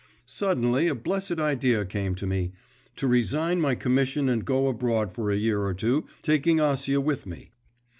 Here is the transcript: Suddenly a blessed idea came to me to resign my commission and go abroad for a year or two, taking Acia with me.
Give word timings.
Suddenly 0.25 0.87
a 0.87 0.95
blessed 0.95 1.37
idea 1.39 1.85
came 1.85 2.15
to 2.15 2.25
me 2.25 2.53
to 2.95 3.05
resign 3.07 3.61
my 3.61 3.75
commission 3.75 4.29
and 4.29 4.43
go 4.43 4.67
abroad 4.67 5.11
for 5.11 5.29
a 5.29 5.35
year 5.37 5.61
or 5.61 5.75
two, 5.75 6.07
taking 6.23 6.57
Acia 6.57 6.97
with 6.99 7.27
me. 7.27 7.51